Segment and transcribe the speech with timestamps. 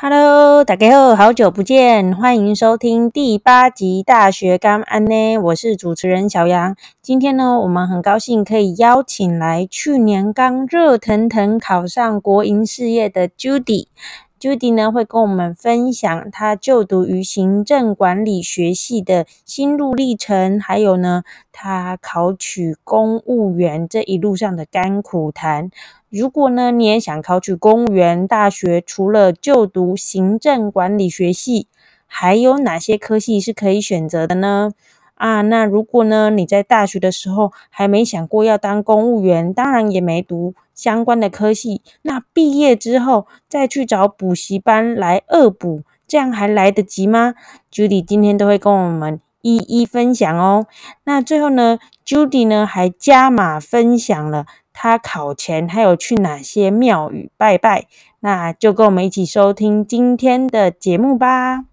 [0.00, 6.76] Hello，大家好，好久不见，欢迎收听第八集《大学刚安呢》，我是主持人小杨。
[7.02, 13.88] 今天呢，我们很高兴可以邀请来去年刚热腾腾考上国营事业的 Judy。
[14.38, 25.72] Judy 呢会跟我们分享她就读于行政管理学系的心路历程，还有呢，她考取公务员这一路上的甘苦谈。
[26.10, 31.66] 如果呢，你也想考取公务员，大学除了就读行政管理学系，
[32.06, 34.70] 还有哪些科系是可以选择的呢？
[35.16, 47.34] 啊，那如果呢，你在大学的时候还没想过要当公务员，当然也没读相关的科系，那毕业之后再去找补习班来恶补，这样还来得及吗
[47.70, 50.66] ？Judy 今天都会跟我们一一分享哦。
[51.04, 54.46] 那最后呢，Judy 呢还加码分享了。
[54.80, 57.86] 他考前还有去哪些庙宇拜拜？
[58.20, 61.64] 那就跟我们一起收听今天的节目吧。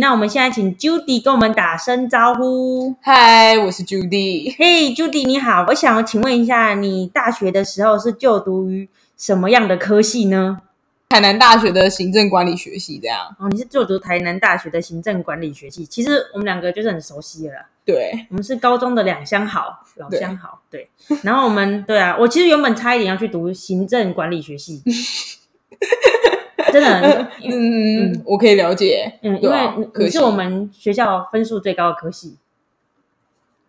[0.00, 2.94] 那我们现在请 Judy 跟我们打声招呼。
[3.02, 4.54] 嗨，我是 Judy。
[4.58, 10.62] 嘿，Judy 你好，我想请问一下，你大学的时候是就读于什么样的科系呢？
[11.12, 13.36] 台南大学的行政管理学系这样。
[13.38, 17.66] 哦，你是就读台南大学的行政管理学系，其实我们两个就是很熟悉了啦。
[17.84, 20.62] 对，我们是高中的两相好，老相好。
[20.70, 20.88] 对，
[21.22, 24.82] 然后我们对啊，我其实原本差一点要去读行政管理学系，
[26.72, 29.58] 真的， 嗯，我可以了解，嗯，因为
[29.96, 32.38] 你是我们学校分数最高的科系。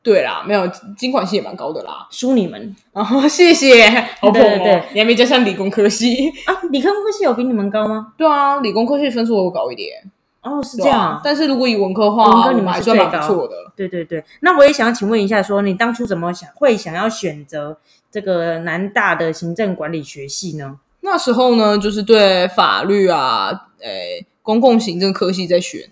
[0.03, 2.75] 对啦，没有金管系也蛮高的啦，输你们。
[2.91, 4.81] 然后谢谢， 好捧哦。
[4.93, 6.53] 你还没加上理工科系啊？
[6.69, 8.13] 理工科系有比你们高吗？
[8.17, 10.03] 对啊，理工科系分数会高一点。
[10.41, 11.21] 哦，是这样。
[11.23, 13.55] 但是如果以文科话，文科你们还算蛮不错的。
[13.77, 14.21] 对对对。
[14.41, 17.77] 那我也想要请问一下，说你当初怎么想会想要选择
[18.11, 20.79] 这个南大的行政管理学系呢？
[20.99, 25.89] 那时候呢，就是对法律啊，诶，公共行政科系在选。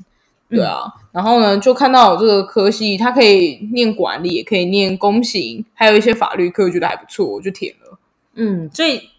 [0.50, 7.98] 对啊，然后呢，就看到这个科系，它可以念管理，也可以念公行，还有一些法律课，觉得还不错，我就填了。
[8.36, 9.10] 嗯，所以，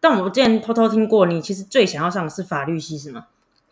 [0.00, 3.26] 但我之前偷偷听过，你其实最想要上的是法律系，是吗？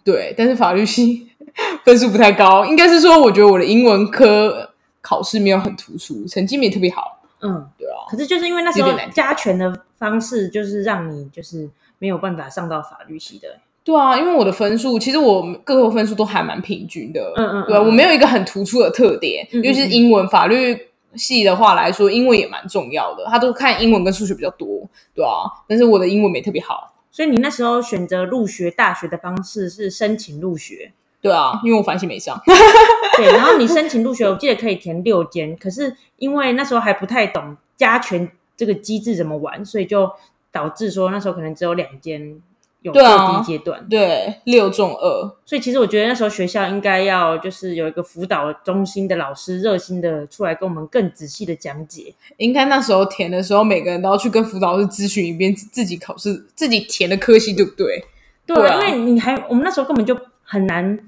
[0.04, 1.28] 对，但是法律系
[1.84, 7.20] 分数不太高，应该是说，我觉得我的英文科考试没有很突出，成绩没特别好。
[7.40, 8.06] 嗯，对啊。
[8.08, 13.58] 可是就是因为那时候加权的方式，就是让你就是没有办法上到法律系的。
[13.86, 20.76] 对啊，因为我的分数其实我各个分数都还蛮平均的，嗯嗯，对我没有一个很突出的特点，尤其是英文、法律
[21.14, 24.82] 系的话来说，英文也蛮重要的，他都看英文跟数学比较多，
[25.14, 30.90] 对啊，但是我的英文没特别好，所以你那时候选择入学大学的方式是申请入学，
[31.22, 32.36] 对啊，因为我反省没上，
[33.16, 40.10] 对，然后你申请入学，我记得可以填六间，可是因为那时候还不太懂加权这个机制怎么玩，所以就
[40.50, 42.42] 导致说那时候可能只有两间。
[42.92, 52.14] 对啊，第一阶段对六中二，所以其实我觉得那时候学校应该要就是有一个辅导中心的老师热心的出来跟我们更仔细的讲解。
[52.36, 58.04] 应该那时候填的时候，每个人都要去跟辅导老师咨询一遍自己考试自己填的科系对不对？
[58.46, 60.98] 对，因为你还我们那时候根本就很难。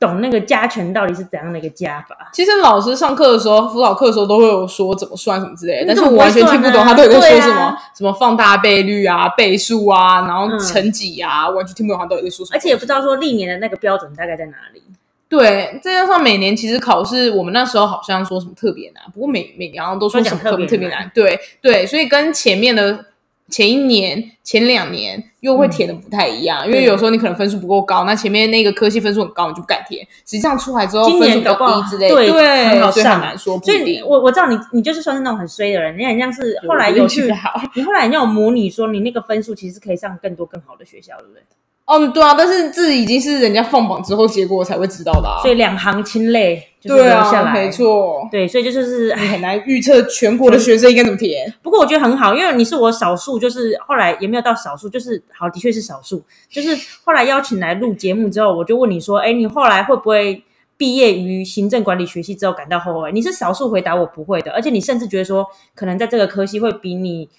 [0.00, 2.16] 懂那个加权到底是怎样的一个加法？
[2.32, 12.56] 其实老师上课的时候，辅导课的时候都会有说怎么算什么之类的，但是我完全听不懂他到底在说什么，什么放大倍率啊、倍数啊，然后乘几啊，完全听不懂他到底在说什么。
[12.56, 14.82] 而且也不知道说历年的那个标准大概在哪里。
[15.28, 21.10] 对，再加上每年其实考试，我们那时候好像说什么特别难，不过每每年好像都说什么特别特别难。
[21.12, 23.04] 对对，所以跟前面的。
[23.50, 30.06] 前一年、前两年又会填的不太一样，因为有时候你可能分数不够高，那前面那个科系分数很高，你就不敢填。
[30.26, 33.58] 实际上出来之后分数比较低之类，对，很好上，难说。
[33.60, 37.32] 所以，我我知道你，你就是算是那种很衰的人，你很像是后来有去，
[37.74, 41.42] 你后来你有模拟说你那个分数其实可以上更多更好的学校，对不对？
[41.88, 51.50] 哦，对啊，但是这已经是人家放榜之后结果才会知道的啊，所以两行清泪就是留下来，没错，对，所以就是你很难预测全国的学生应该怎么填。
[51.62, 60.44] 不过我觉得很好，因为你是我少数，就是后来也没有到少数，就是好，的确是少数，就是后来邀请来录节目之后，我就问你说，哎，你后来会不会
[60.76, 63.10] 毕业于行政管理学系之后感到后悔？
[63.12, 67.30] 你是少数回答我不会的，而且你甚至觉得说，可能在这个科系会比你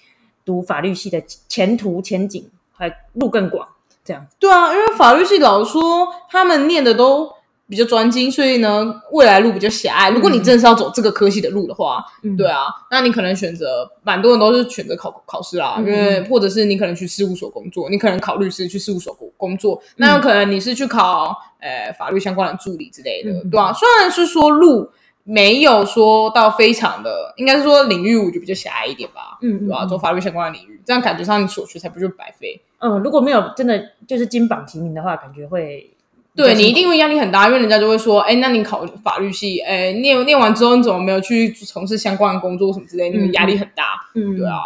[0.44, 3.68] 读法律系的前途前景还路更广。
[4.04, 7.30] 这样对啊，因为法律系老说他们念的都
[7.68, 10.10] 比较专精，所以呢未来路比较狭隘。
[10.10, 12.04] 如果你真的是要走这个科系的路的话，
[12.36, 23.72] 对啊，那你可能选择蛮多人都是选择考考试啦，因为或者是你可能去事务所工作，你可能考律师去事务所工工作，那有可能你是去考呃法律相关的助理之类的，对啊。
[23.72, 24.90] 虽然是说路
[25.22, 32.60] 没有说到非常的，应该是说领域我就比较狭隘一点吧，嗯对吧、走法律相关的领域，这样感觉上你所学才不就白费。
[32.80, 35.90] 嗯，如果没有真的就是金榜题名的话，感觉会
[36.34, 43.84] 对你一定会压力很大，因为人家就会说，哎，那你考法律系，哎，念念完之后你怎么没有去从事相关的工作什么之类，你们压力很大。
[44.14, 44.60] 嗯对啊，，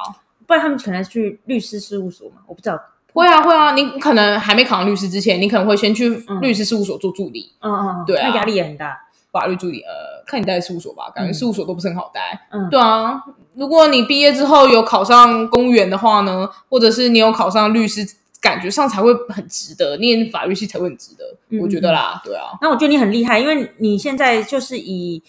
[0.47, 2.81] 不然他们可能去律师事务所嘛，我不知道。
[3.13, 6.09] 会啊会啊，你可能还没考上律师之前，你可能会先去
[6.41, 9.01] 律师事务所做助理，嗯嗯嗯，对啊那压力也很大。
[9.31, 12.47] 法律助理，呃，看你待的事务所吧，感觉嗯事务所都不是很好待。
[12.53, 13.21] 嗯，对啊，
[13.57, 18.07] 如果你毕业之后有考上公务员的话呢，或者是你有考上律师，
[18.41, 25.23] 感觉上才会很值得，念法律系才会很值得，嗯我觉得啦，对啊，那我觉得你很厉害，因为你现在就是以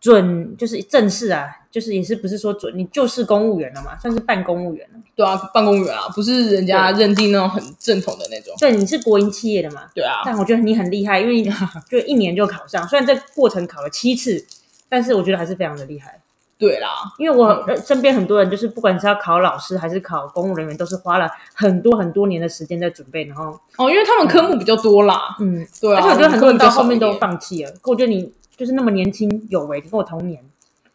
[0.00, 5.00] 准就是正式啊，就是也是不是说准，你就是公务员了嘛，算是半公务员了。
[5.16, 11.52] 对啊，半公务员啊，不是人家认定那种很正统的那种，对，你是国营企业的嘛，对啊，但我觉得你很厉害，因为你
[11.88, 14.44] 就一年就考上，虽然这过程考了七次，
[14.88, 16.20] 但是我觉得还是非常的厉害。
[16.64, 16.88] 对啦，
[17.18, 27.70] 因为我呃身边很多人就是不管是要考老师还是考公务人员，都是花了很多很多年的时间在准备，然后哦，因为他们科目比较多啦，嗯，对啊，而且我觉得很多人到后面都放弃了。
[27.82, 30.42] 可我觉得你就是那么年轻有为，跟我同年，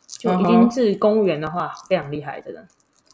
[0.07, 2.65] 就已经是公务员的话，非常厉害，真的。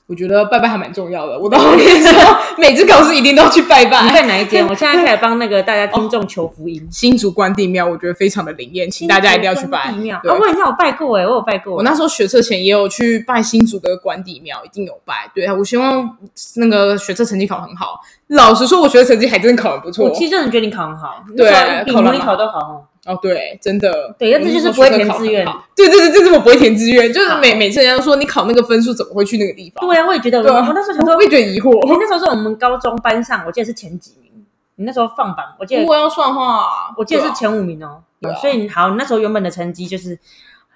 [0.08, 1.40] 我觉得拜拜还蛮重要的。
[1.40, 4.14] 我到后面的时候，每次考试一定都要去拜拜你拜。
[4.22, 4.64] 在哪一间？
[4.68, 9.98] 我现在开始帮那个大家听众求福音， 新竹关帝庙，我觉得非常的灵验，请大家一定要去拜地。
[9.98, 10.20] 庙。
[10.22, 11.76] 对哦，我以前有拜过哎，我有拜过。
[11.78, 15.30] 我那时候学测前也有去拜新竹的关帝庙，一定有拜。
[15.34, 16.18] 对啊，我希望
[16.58, 18.00] 那个学测成绩考很好。
[18.28, 20.14] 老实说，我学测成绩还真的考得不错我。
[20.14, 23.14] 其实真的觉得你考很好，对那时候比模拟考得蛮考都好哦。
[23.14, 24.14] 哦，对，真的。
[24.18, 29.88] 对那这就是不会填志愿对对对，这是我不会填志愿，就是每每次人家说你考那个分数怎么会去那个地方？
[29.88, 31.72] 对啊，我也觉得，我那时候想说我，也觉得疑惑。
[31.86, 34.32] 你那时候是我们高中班上，我记得是前几名。
[34.78, 38.04] 你那时候放榜，我记得如果要算的话，我记得是前五名哦。
[38.42, 40.20] 所以好，你那时候原本的成绩就是，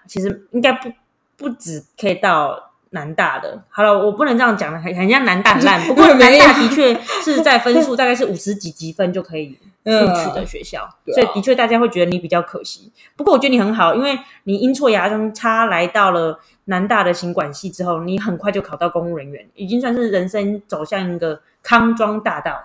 [0.08, 0.90] 其实应该不
[1.36, 3.62] 不止可以到南大的。
[3.70, 5.82] 好了，我不能这样讲了，很很像南大很烂。
[5.88, 12.92] 不过南大的确是在分数大概是五十几积分就可以 录取的学校，所以的确大家会觉得你比较可惜。
[13.16, 22.60] 不过我觉得你很好，因为你阴错阳差来到了南大的行管系之后，你很快就考到公务人员，已经算是人生走向一个康庄大道。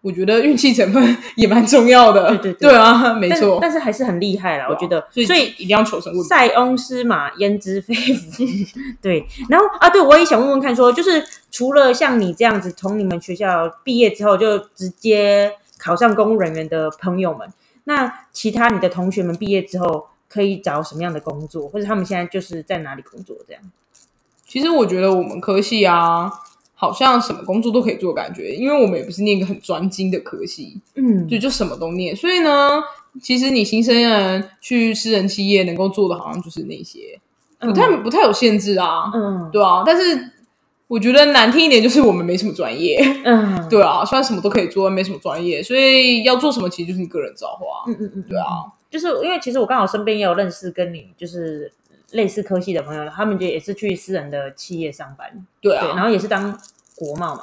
[0.00, 2.28] 我觉得运气成分也蛮重要的。
[2.28, 3.58] 对对对对啊，没但错。
[3.60, 5.04] 但是还是很厉害啦，我觉得。
[5.10, 6.28] 所以一定要求神问卜。
[6.28, 8.44] 塞翁失马，焉知非福。
[9.02, 17.52] 对，然后啊，对我也想问问看说就是除了像你这样子，从你们学校毕业之后就直接考上公务人员的朋友们，
[17.84, 23.62] 那其他你的同学们毕业之后可以找什么样的工作，或者他们现在就是在哪里工作这样？
[24.46, 26.30] 其实我觉得我们科系啊，
[26.78, 32.14] 好像什么工作都可以做，感觉，因为我们也不是念一个很专精的科系，嗯，就就什么都念。
[32.14, 32.82] 所以呢，
[33.22, 37.18] 其实你新生人去私人企业能够做的，好像就是那些，
[37.58, 39.82] 不太不太有限制啊，嗯对啊。
[39.86, 40.32] 但是
[40.86, 48.76] 我觉得难听一点，就是我们没什么专业，嗯，对啊，虽然什么都可以做，没什么专业，所以要做什么其实就是你个人造化，嗯嗯嗯，对啊。
[48.88, 51.72] 就是因为其实我刚好身边也有认识跟你就是
[52.12, 55.28] 类似科系的朋友，他们就也是去私人的企业上班，
[55.60, 56.58] 对对，然啊，后也是当
[56.94, 57.42] 国贸嘛，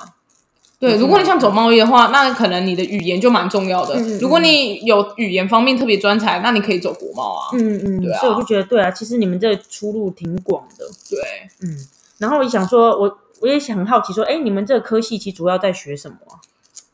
[0.79, 0.95] 对。
[0.95, 3.95] 嗯如果你想走贸易的话，那可能你的语言就蛮重要的。
[4.19, 7.49] 如果你有语言方面特别专才，那你可以走国贸啊。
[7.53, 11.19] 嗯嗯，对啊所以我就觉得对啊，其实你们这出路挺广的，对，
[11.61, 11.77] 嗯。
[12.17, 16.39] 然后我也想说，我我也想很好奇说，哎，你们这个科系其实主要在学什么啊？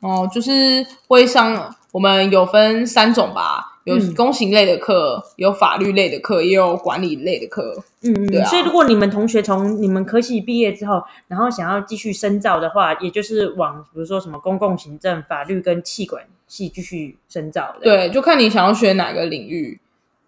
[0.01, 7.75] 哦，就是会上我们有分三种吧，有嗯公行类的课，有法律类的课，也有管理类的课。
[8.01, 19.79] 嗯嗯，对啊所以如果你们同学从你们科系毕业之后，然后想要继续深造的话，也就是往比如说什么公共行政、法律跟气管系继续深造的。，对，就看你想要学哪个领域。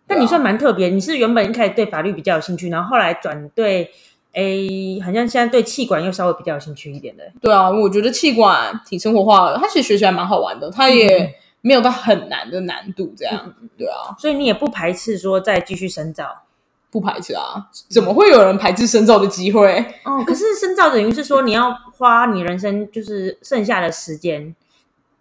[0.08, 3.90] 但你算蛮特别，你是原本一开始对法律比较有兴趣，然后后来转对，
[4.34, 7.24] 诶，好像现在对气管又稍微比较有兴趣一点的。
[7.40, 13.54] 对啊，我觉得气管挺生活化的，它其实学起来蛮好玩的，它嗯也没有到很难的难度，这样。
[13.78, 16.44] 对啊，所以你也不排斥说再继续深造
[16.90, 19.78] 不排斥啊，怎么会有人排斥深造的机会？
[20.04, 20.24] 哦。
[20.26, 24.54] 可是深造等于是说你要花你人生就是剩下的时间，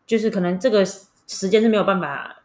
[0.07, 2.43] 就是可能这个时间是没有办法，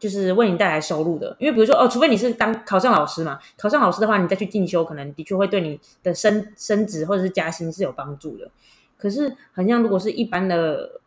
[0.00, 1.36] 就是为你带来收入的。
[1.38, 8.50] 因为比如说哦，除非你是当考上老师嘛，考上老师的话，你再去进修，可能的确会对你的升升职或者是加薪是有帮助的。
[8.96, 11.00] 可是，好像如果是一般的，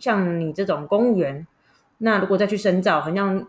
[0.00, 1.46] 像你这种公务员，
[1.98, 3.44] 那如果再去深造，好像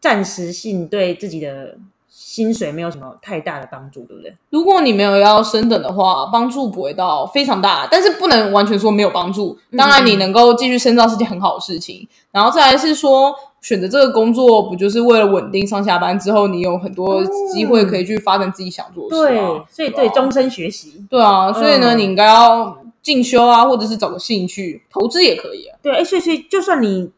[0.00, 1.76] 暂时性对自己的
[2.08, 4.34] 薪水没有什么太大的帮助，对不对？
[4.50, 9.58] 如果你没有要升等的话，帮助不会到非常大，但是不能完全说没有帮助。
[9.76, 12.06] 当然，你能够继续深造是件很好的事情。
[12.32, 25.78] 然后再来是说，选择这个工作，不就是为了稳定上下班之后，你有很多机会可以去发展自己想做的事对啊？，所以对啊终身学习，对啊，所以呢，嗯你应该要进修啊，或者是找个兴趣，投资也可以啊。
[25.82, 27.10] 对，哎，所以所以就算你。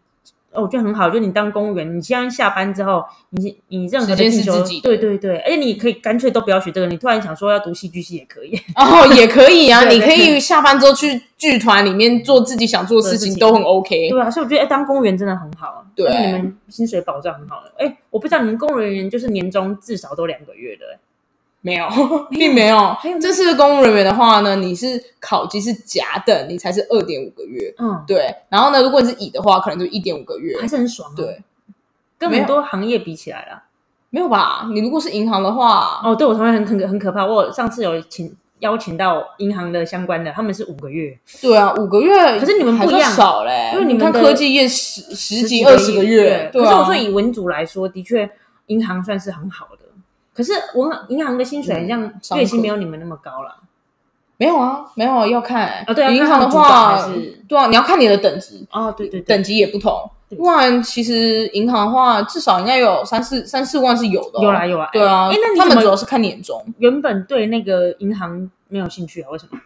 [0.55, 14.11] 哦我觉得很好，就你当公务员，你现在下班之后，你你任何的进修自己对对对，而且你可以干脆都不要学这个，你突然想说要读戏剧系也可以， 哦，也可以啊， 对你可以下班之后去剧团里面做自己想做的事情，都很 OK。
[14.11, 17.73] 对啊，所以我觉得哎，当公务员真的很好啊，对你们薪水保障很好的。
[17.79, 20.99] 哎，我不知道你们公务人员就是年终至少都两个月的，哎
[21.65, 21.87] 没有，
[22.29, 22.95] 并没有。
[23.21, 27.73] 这次公务人员的话呢，你是考级是甲等，你才是二点五个月。
[27.79, 30.67] 嗯，对，然后呢，如果你是乙的话，可能就一点五个月还。
[30.67, 31.41] 是很爽、啊，，对，
[32.19, 33.63] 跟很多行业比起来啦。
[34.11, 34.69] 没有吧？
[34.75, 46.65] 你如果是银行的话，哦，对我同学很很很可怕，我上次有请邀请到银行的相关的，他们是五个月，对啊，五个月，可是你们不一样少嘞，因为你们看科技业十十几二十个月，对啊。
[46.65, 48.29] 可是我说以文组来说，的确
[48.67, 49.82] 银行算是很好的。
[50.35, 53.57] 可是我银行的薪水好像嗯月薪没有你们那么高了。
[54.39, 56.99] 没有啊，没有要看哦对啊银行的话，
[57.47, 60.11] 对啊，你要看你的等级，哦，对对对，等级也不同。
[60.29, 64.89] 对不然其实银行的话，至少应该有三四三四万是有的哦、有啦有啦。
[64.93, 66.61] 对啊，他们主要是看年终。
[66.79, 69.29] 原本对那个银行没有兴趣啊？
[69.31, 69.59] 为什么？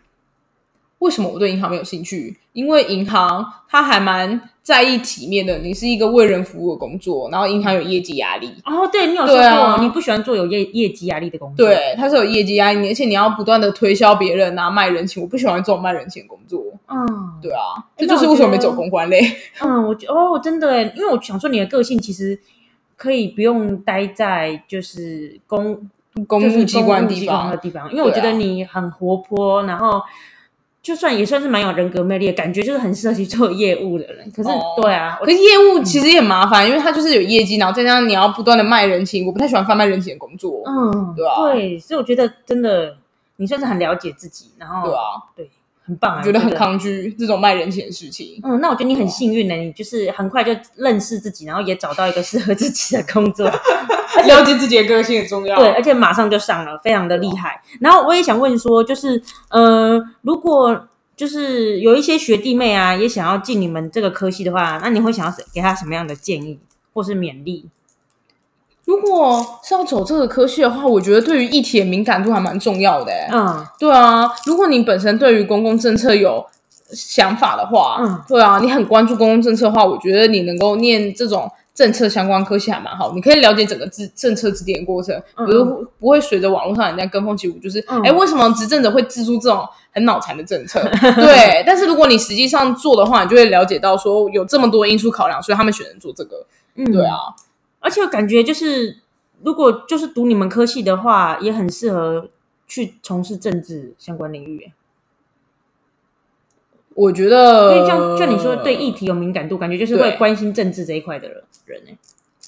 [0.99, 2.37] 为什么我对银行没有兴趣？
[2.53, 8.51] 因为银行它还蛮在意体面的，你是一个为人服务的工作，然后银行有业绩压力。
[8.65, 15.23] 哦，对你有说过，你不喜欢做有业业绩压力的工作。，对，它是有业绩压力，而且你要不断的推销别人啊，卖人情。
[15.23, 16.63] 我不喜欢这种卖人情的工作。
[16.89, 17.07] 嗯，
[17.43, 19.21] 对啊，哎这就是为什么没走公关类。
[19.61, 22.41] 嗯，我觉哦，真的耶，因为我想说你的个性其实
[22.97, 25.91] 可以不用待在就是公
[26.27, 30.01] 公就是务机关地方的地方，因为我觉得你很活泼，然后
[30.87, 34.31] 就算也算是蛮有人格魅力的感觉，就是很适合去做业务的人。
[34.31, 40.63] 可是，哦对啊，我可是业务其实也很麻烦，因为他就是有业绩，然后再加上你要不断的卖人情，我不太喜欢贩卖人情的工作。
[40.65, 42.97] 嗯，对啊对，所以我觉得真的
[43.35, 45.03] 你算是很了解自己，然后对啊，
[45.35, 45.51] 对，
[45.87, 48.41] 很棒啊，我觉得很抗拒这种卖人情的事情。
[48.43, 53.47] 嗯，那我觉得你很幸运呢，你就是很快就认识自己，然后也找到一个适合自己的工作，
[54.27, 55.57] 了解自己的个性很重要。
[55.57, 57.63] 对，而且马上就上了，非常的厉害。
[57.81, 66.59] 然后我也想问说，就是呃，如果就是有一些学弟妹啊，也想要进你们这个科系的话，那你会想要给他什么样的建议
[66.93, 67.69] 或是勉励？
[68.87, 73.29] 如果是要走这个科系的话，我觉得对于议题的敏感度还蛮重要的、欸。
[73.33, 73.67] 嗯。
[73.79, 76.47] 对啊，如果你本身对于公共政策有
[76.93, 85.45] 想法的话，嗯，对啊，你很关注公共政策的话，我觉得你能够念这种政策相关科系还蛮好，你可以了解整个制政策制定的过程，嗯。
[85.45, 85.65] 不是
[85.99, 88.03] 不会随着网络上人家跟风起舞，就是哎、嗯。
[88.05, 90.81] 诶为什么执政者会制出这种很脑残的政策？
[91.17, 96.47] 对，但是如果你实际上做的话，你就会了解到说有这么多因素考量，所以他们选择做这个。
[96.79, 97.17] 嗯，对啊，
[97.81, 98.99] 而且我感觉就是，
[99.43, 102.29] 如果就是读你们科系的话，也很适合
[102.67, 104.73] 去从事政治相关领域。
[106.95, 111.91] 我觉得，因为像就你说对议题有敏感度，感觉就是会关心政治这一块的人人呢。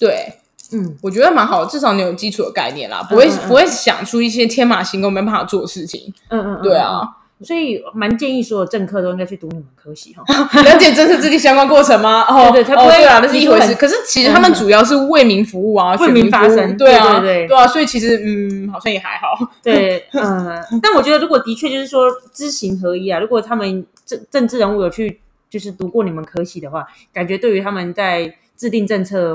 [0.01, 0.39] 对，
[0.73, 6.15] 嗯，我觉得蛮好的，至少你有基础的概念啦，不会、嗯嗯嗯不会想出一些天马行空没办法做的事情。
[6.29, 10.25] 嗯嗯，嗯对啊，所以蛮建议所有政客都应该去读你们科系哈。
[10.63, 12.23] 了解政策制定相关过程吗？
[12.29, 13.75] 哦，对他不会啊，那是一回事。
[13.75, 19.51] 可是其实他们主要是为民服务啊，为民发声对啊，对对对啊，所以其实嗯，好像也还好。
[19.63, 29.33] 对，嗯，但我觉得如果的确就是说知行合一啊，如果他们政政治人物有去就是读过你们科系的话，感觉对于他们在制定政策，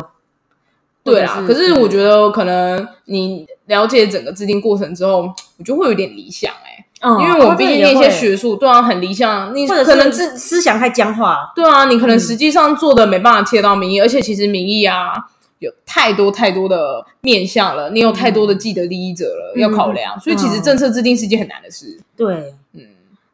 [1.04, 5.22] 对啊，可是我得，觉得可能你了解整个制定过程之后，
[5.58, 8.16] 我觉得会有点理想哎、嗯因为我们毕竟那些这个也会。
[8.16, 12.20] 学术，对啊，很理想，你或者可能是思想太僵化，对啊，你可能嗯。
[12.20, 15.14] 实际上做的没办法切到民意，而且其实民意啊
[15.60, 19.62] 有太多太多的面向了，你有太多的既得利益者了、嗯。
[19.62, 22.00] 要考量，所以其实政策制定是一件很难的事。
[22.16, 22.54] 对。
[22.74, 22.82] 嗯，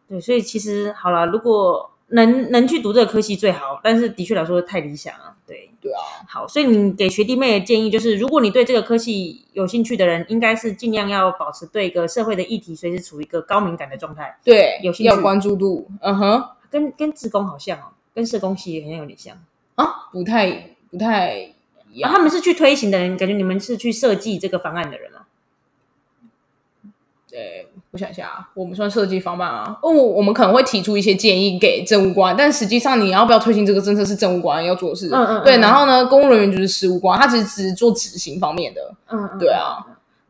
[0.09, 5.65] 对，所以其实好了，如果能能去读这个科系最好，但是的确来说太理想了，对。
[5.81, 19.41] 对啊，好，所以你给学弟妹的建议就是，如果你对这个科系有兴趣的人，应该是尽量要保持对一个社会的议题随时处于一个高敏感的状态，对，有兴趣要关注度，嗯哼，跟跟自工好像哦，跟社工系也很有点像。
[19.75, 21.53] 啊，不太不太
[21.93, 22.11] 一样。
[22.11, 25.27] 啊，他们是去推行的人，感觉你们是去设计这个方案的人啊。
[27.31, 29.77] 呃，我想一下啊，我们算设计方案啊。
[29.81, 35.09] 哦，我们可能会提出一些建议给政务官，但实际上你要不要推行这个政策是政务官要做的事。
[35.09, 38.93] 对，嗯嗯对然后呢，公务人员就是事务官，他其实只是做执行方面的。
[39.09, 39.85] 嗯嗯，对啊，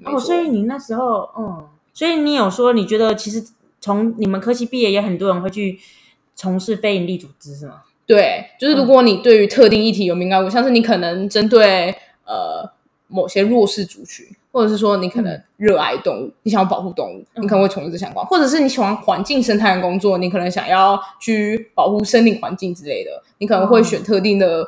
[0.05, 3.43] 哦，所以你那时候，嗯，所以你有说，你觉得其实
[3.81, 5.79] 从你们科系毕业，也很多人会去
[6.35, 7.81] 从事非营利组织，是吗？
[8.07, 11.93] 对，就是如果你对于特定议题有敏感度，像是你可能针对
[12.25, 12.67] 呃
[13.07, 14.25] 某些弱势族群，
[14.59, 24.67] 或者是说你可能热爱动物，你想要保护动物，你可能会从事这相关，或者是你喜欢环境生态的工作，你可能想要去保护森林环境之类的，你可能会选特定的。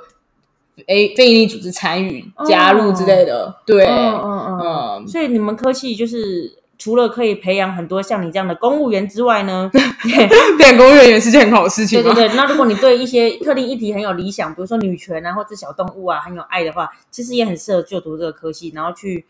[0.87, 9.69] 非非营利组织参与加入之类的，对，嗯嗯嗯，所以你们科系就是除了可以培养很多像你这样的公务员之外呢，
[10.57, 12.01] 变公务员也是件很好的事情。
[12.01, 19.25] 对对对，那如果你对一些特定议题很有理想，比如说女权啊，或者小动物啊，很有爱的话，其实也很适合就读这个科系，然后去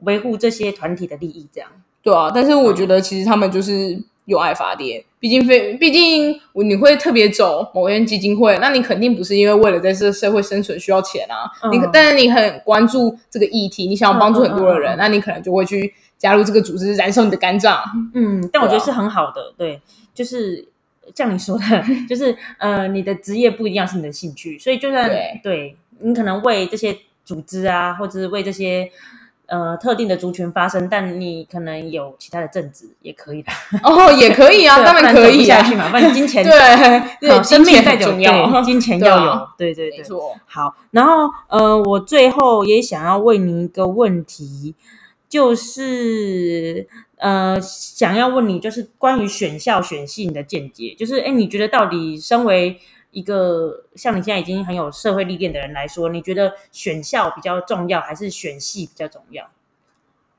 [0.00, 1.70] 维护这些团体的利益，这样。
[2.02, 17.82] 对啊，但是我觉得其实他们就是有爱发电，毕竟非毕竟你会特别走某些基金会，那你肯定不是因为为了在这社会生存需要钱啊，你但是你很关注这个议题，你想要帮助很多的人，那你可能就会去加入这个组织，燃烧你的肝脏。
[18.12, 19.80] 嗯，但我觉得是很好的，对，
[20.12, 20.68] 就是
[21.14, 25.10] 像你说的， 就是呃，你的职业不一定要是你的兴趣，所以就算
[25.42, 28.90] 对你可能为这些组织啊，或者是为这些。
[29.46, 33.52] 呃，特定的族群发生，但你可能有其他的政治也可以的
[33.84, 36.42] 哦，也可以啊，当然可以下去嘛，反正金钱
[37.20, 40.34] 对，生命最重要，金钱要 有，对对对，没错。
[40.46, 44.74] 好，然后呃，我最后也想要问你一个问题，
[45.28, 52.78] 就是呃，想要问你就是关于选校选系的见解，就是哎，你觉得到底身为
[53.14, 59.48] 一个像你现在已经很有社会历练的人来说，你觉得选校比较重要，还是选系比较重要？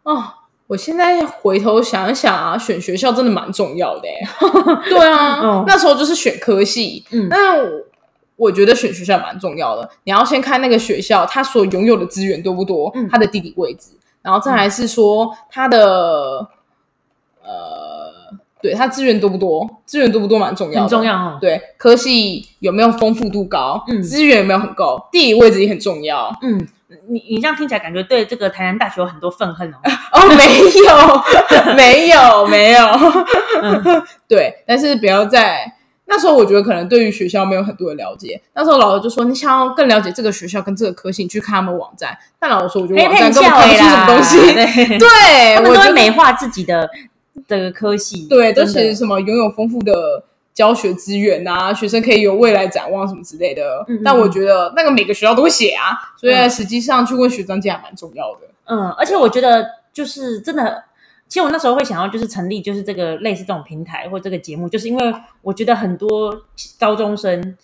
[0.03, 0.23] 哦，
[0.67, 4.03] 我现在回头想一想啊，选学校真的蛮重要的。
[4.87, 7.03] 对啊，那时候就是选科系。
[7.11, 7.55] 嗯，那
[8.35, 9.89] 我觉得选学校蛮重要的。
[10.03, 13.91] 你要先看那个学校，它所拥有的资源多不多，它的地理位置，
[14.21, 16.49] 然后再来是说它的
[17.41, 18.04] 呃。
[18.65, 19.69] 对它资源多不多？
[19.85, 21.37] 资源多不多蛮重要，很重要哦。
[21.39, 23.83] 对，科系有没有丰富度高？
[23.87, 24.99] 嗯，资源有没有很够？
[25.11, 26.35] 地理位置也很重要。
[26.41, 26.67] 嗯，
[27.07, 29.77] 你你这样听起来感觉对这个台南大学有很多愤恨哦。
[30.13, 30.87] 哦，没有，
[31.77, 32.87] 没有，没有。
[34.27, 35.71] 对，但是不要在
[36.07, 38.41] 那时候，我觉得可能对于学校没有很多的了解。
[38.55, 42.17] 那时候老师就说，你想要更了解这个学校跟这个科系，你去看他们网站。
[42.39, 44.97] 但老师说，我觉得网站根本看不出什么东西。
[44.97, 46.89] 对，他们都会美化自己的。
[47.47, 53.85] 这个科系对，都是什么拥有丰富的教学资源啊，学生可以有未来展望什么之类的。
[54.03, 58.47] 但我觉得那个每个学校都会写啊，所以实际上去问学长姐还蛮重要的。
[58.65, 60.83] 嗯，而且我觉得就是真的，
[61.27, 66.41] 其实我那时候会想要就是成立就是这个类似这种平台或这个节目，就是因为我觉得很多
[66.79, 67.57] 高中生。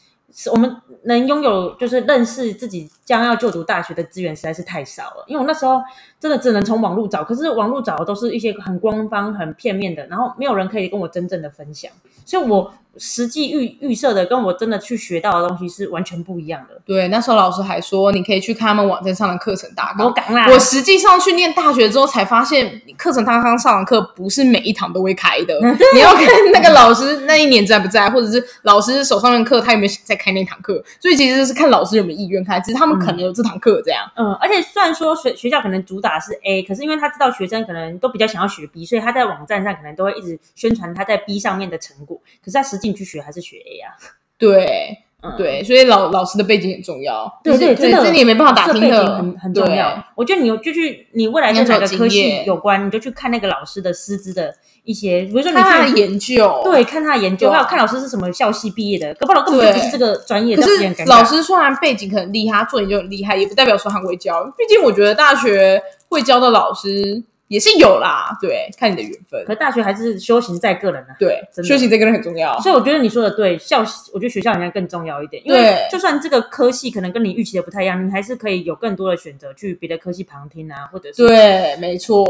[0.49, 5.81] 我们能拥有就是认识自己将要就读大学的资源实在是太少了，因为我那时候
[6.19, 11.91] 真的只能从网络找，可是网络找的都是一些很官方、很片面的，然后没有人可以跟我真正的分享，
[12.25, 12.73] 所以我。
[12.97, 16.77] 实际预预设的跟我真的去学到的东西是完全不一样的。
[16.85, 20.05] 对，那时候老师还说你可以去看他们网站上的课程大纲。
[20.05, 20.45] 我敢啦！
[20.49, 25.57] 我实际上去念大学之后才发现，课程大纲上的课不是每一堂都会开的。
[25.95, 30.83] 你要看那个老师那一年在不在，或者是老师手上的课他有没有在开那堂课。
[30.99, 34.11] 所以其实是看老师有没有意愿开，只是他们可能有这堂课这样。
[34.15, 42.21] 嗯，而且虽然说学学校可能主打是 A，可是因为他知道学生可能都比较想要学 B，所以他在网站上可能都会一直宣传他在 B 上面的成果。
[42.43, 43.61] 可是他实际去学还是学。
[43.61, 43.93] A 啊，
[44.37, 44.97] 对，
[45.37, 50.03] 对，所以老老师的背景很重要，对对，真的你也没办法打听的，很很重要。
[50.15, 54.51] 我觉得你就去你未来跟哪个科系有关，你就去看那个老师的师资的
[54.83, 60.55] 一些，比如说你看他的研究，对，看他的研究，还有看老师是什么校系毕业的，可不老根本就不是这个专业。
[60.55, 64.43] 可是老师虽然背景很厉害，做研究很厉害，也不代表说他会教。
[64.57, 67.23] 毕竟我觉得大学会教的老师。
[67.51, 69.43] 也是有啦，对，看你的缘分。
[69.45, 72.57] 可大学还是修行在个人啊，对，修行在个人很重要。
[72.61, 73.79] 所以我觉得你说的对，校，
[74.13, 82.25] 我觉得学校应该更重要一点，因为就算这个科系可能跟你预期的不太一样，你还是可以有更多的选择去别的科系旁听啊，或者是对，没错，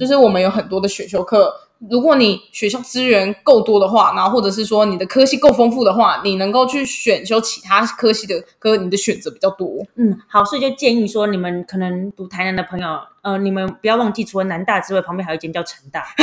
[0.00, 1.54] 就是我们有很多的选修课。
[1.90, 9.84] 如果你学校资源够多的话，然后或者是说你的科系够丰富的话，你能够去选修其他科系的科，你的选择比较多。
[9.96, 12.86] 嗯，好，所以就建议说，你们可能读台南的朋友，
[13.22, 16.04] 呃，你们不要忘记，除了南大之外，旁边还有一间叫成大。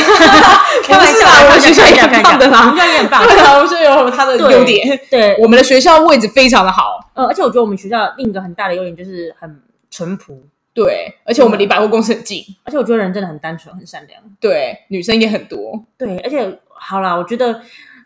[0.84, 3.28] 开玩笑，我们学校也很棒的啦，我们学校也很棒。
[3.28, 5.00] 对啊，我们学校有它的优点。
[5.10, 7.12] 对，我们的学校位置非常的好。
[7.14, 10.42] 呃，而且我觉得我们学校另一个很大的优点就是很淳朴。
[10.84, 14.22] 对，而且我们离百货公司很近，而且我觉得人真的很单纯、很善良。
[14.40, 15.84] 对，女生也很多。
[15.98, 17.62] 对，而且好啦，我觉得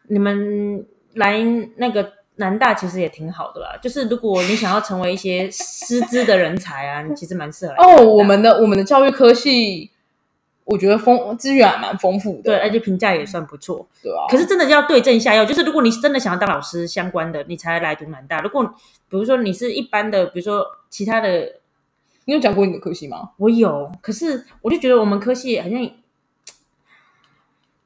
[0.07, 0.83] 你们
[1.13, 1.39] 来
[1.77, 3.77] 那个南大其实也挺好的啦。
[3.81, 7.73] 就是如果你想要成为一些师资的人才啊， 你其实蛮适合。
[7.77, 9.91] 哦，我们的我们的教育科系
[10.65, 13.85] 我觉得丰资源还蛮丰富的，对，而且评价也算不错。
[14.01, 14.25] 对啊。
[14.29, 18.39] 可是真的要对症下药，就是如果你真的想要当老师相关的，你才来读南大。
[18.39, 18.63] 如果
[19.09, 21.59] 比如说你是一般的，比如说其他的，
[22.25, 23.31] 你有讲过你的科系吗？
[23.37, 25.83] 我有，可是我就觉得我们科系好像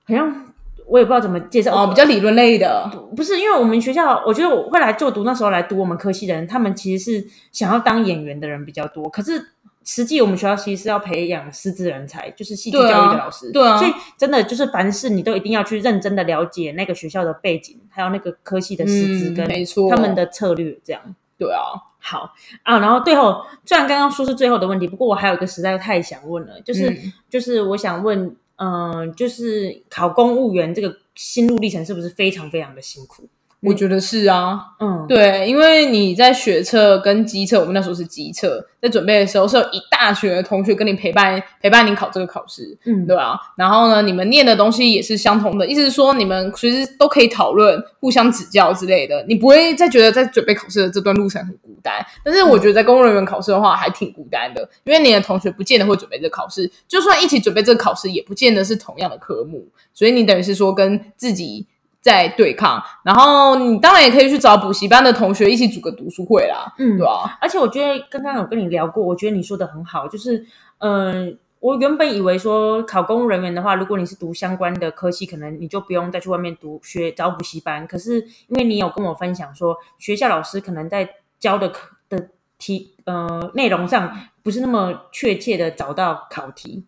[0.08, 0.43] 好像。
[0.89, 9.10] 我也不知道怎么介绍哦，比较理论类的，不是因为我们学校，我觉得我会来就读那时候来读我们科系的人，他们其实是想要当演员的人比较多。
[9.10, 9.50] 可是
[9.84, 13.52] 实际我们学校其实是要培养师资人才，就是戏剧教育的老师。
[13.52, 19.45] 对啊，所以真的就是凡事你都一定要去认真的了解那个学校的背景，还有那个科系的师资跟
[19.89, 21.02] 他们的策略这样。
[21.38, 26.95] 对啊，好啊，然后最后虽然刚刚说是最后的问题，不过我还有一个实在太想问了，就是
[27.30, 28.36] 就是我想问。
[28.60, 33.30] 嗯，就是考公务员这个心路历程是不是非常非常的辛苦？
[33.62, 43.36] 我觉得是啊，嗯，对，因为你在学测跟机测，我们那时候是机测，在准备的时候是有一大群的同学跟你陪伴陪伴你考这个考试，嗯，对吧？
[43.58, 51.96] 然后呢，你们念的东西也是相同的，意思是说你们随时都可以讨论、互相指教之类的，你不会再觉得在准备考试的这段路程很孤单。
[52.24, 61.65] 但是我觉得在公务人员考试的话还挺孤单的，因为你的同学不见得会准备这考试，就算一起准备这个考试，也不见得是同样的科目，所以你等于是说跟自己。
[62.08, 67.38] 在对抗，然后你当然也可以去找补习班的同学一起组个读书会啦，嗯，对啊？
[67.41, 70.46] 而且我觉得刚刚有跟你聊过，我觉得你说的很好，就是，
[70.78, 77.86] 嗯，我原本以为说考公务人员的话，如果你是读相关的科系，可能你就不用再去外面读学找补习班。
[77.86, 86.86] 可是因为你有跟我分享说，学校老师可能在教的课的题，呃，内容上不是那么确切的找到考题。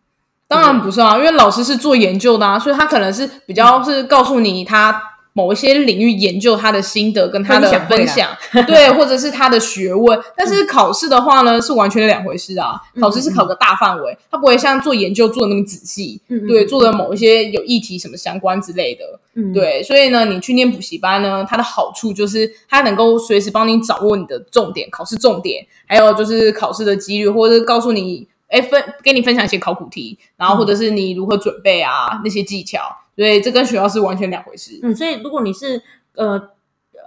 [0.47, 4.99] 当然不是啊，因为老师是做研究的啊，所以他可能是比较是告诉你他
[5.39, 8.27] 某一些领域研究他的心得跟他的分享，
[8.67, 10.19] 对， 或者是他的学问。
[10.35, 12.73] 但是考试的话呢，是完全两回事啊。
[12.99, 19.17] 考试是考个大范围，他不会像做研究做的那么仔细，对，做的某一些有议题什么相关之类的，
[19.53, 19.81] 对。
[19.81, 28.27] 所以呢，你去念补习班呢，它的好处就是它能够随时帮你掌握你的重点，考试重点，还有就是考试的几率，或者是告诉你。
[28.49, 32.79] 哎，分给你分享一些考古题，然后或者是你如何准备啊那些技巧，
[33.19, 34.79] 所以这跟学校是完全两回事。
[34.81, 35.81] 嗯，所以如果你是
[36.15, 36.51] 呃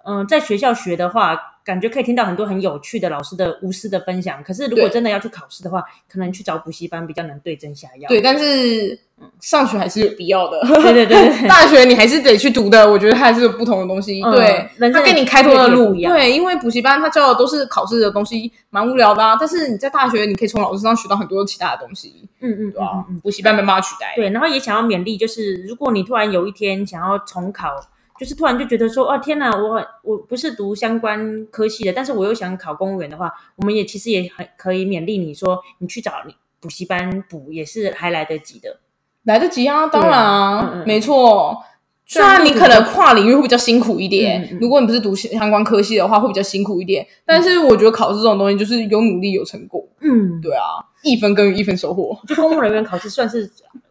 [0.04, 4.42] 嗯在学校学的话，感觉可以听到很多很有趣的老师的无私的分享。
[4.42, 8.08] 可是如果真的要去考试的话，可能去找补习班比较能对症下药。
[8.08, 8.98] 对，但是。
[9.38, 12.90] 上学还是有必要的，对对对， 大学你还是得去读的。
[12.90, 19.36] 我觉得还是有不同的东西，对，他给你开拓的路，对，因为补习班他教的都是考试的东西，蛮无聊的啊。
[19.38, 23.06] 但是你在大学，你可以从老师上学到很多其他的东西，嗯嗯，对吧？
[23.22, 24.12] 补习班没办法取代。
[24.16, 27.80] 对，然后也想要勉励，就是如果你突然有一天想要重考，
[28.22, 38.78] 就是突然就觉得说，哦天哪，我我不是读相关科系的，但是我又想考公务员的话，我们也其实也很可以勉励你说，你去找你补习班补也是还来得及的。
[39.24, 41.64] 来得及啊，当然啊，没错。
[42.06, 47.04] 虽然你可能跨领域会比较辛苦一点，如果你不是读相关科系的话，会比较辛苦一点。
[47.26, 49.84] 但是我觉得考试这种东西就是有努力有成果。
[49.98, 52.16] 嗯，对啊，一分耕耘一分收获。
[52.28, 53.50] 就公务人员考试算是，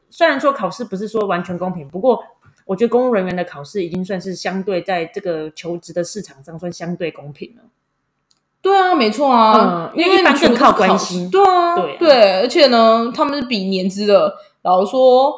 [0.10, 2.24] 虽然说考试不是说完全公平，不过
[2.66, 7.64] 我觉得公务人员的考试已经算是相对在这个求职的市场上算相对公平了。
[8.62, 11.28] 对啊，没错啊，因为一般更靠关系。
[11.32, 14.34] 对啊，对对，而且呢，他们是比年资的。
[14.64, 15.34] 老实说，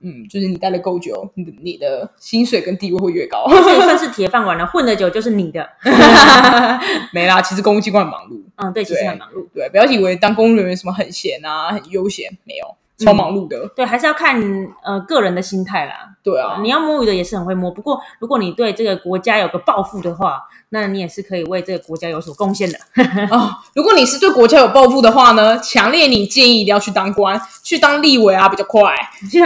[0.00, 4.66] 嗯，就是你待的够久，你的你的薪水跟地位会越高，所以算是 铁饭碗了。
[4.66, 5.66] 混的久就是你的
[7.14, 7.40] 没啦。
[7.40, 9.46] 其实公务机关很忙碌，嗯，对，其实很忙碌。
[9.54, 12.76] 对，不要以为当公务人员什么很闲啊，很悠闲，没有。
[12.98, 14.40] 超忙碌的，对，还是要看
[14.82, 15.92] 呃个人的心态啦。
[16.22, 17.70] 对啊，你要摸鱼的也是很会摸。
[17.70, 22.78] 不过，如果你对这个国家有个抱负的话，那你也是可以为这个国家有所贡献的
[23.30, 23.54] 哦。
[23.74, 28.92] 如果你是对国家有抱负的话呢，强烈你建议一定要去当官，去当立委啊比较快。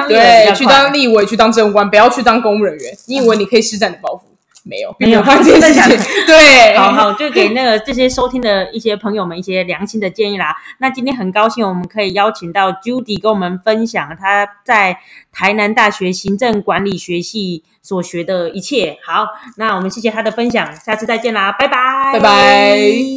[0.08, 2.96] 对，去当立委，去当政务官，不要去当公务人员。
[3.08, 4.29] 你以为你可以施展你的抱负？
[4.64, 6.26] 没有，没有发这件事情。
[6.26, 10.54] 对，好好，就给那个这些收听的一些朋友们一些良心的建议啦。
[10.78, 14.98] 那今天很高兴，我们可以邀请到 Judy 跟我们分享他在
[15.32, 18.98] 台南大学行政管理学系所学的一切。
[19.04, 23.10] 好，那我们谢谢他的分享，下次再见啦，拜拜，拜拜。